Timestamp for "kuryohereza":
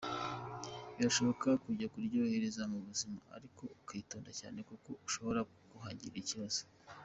1.93-2.61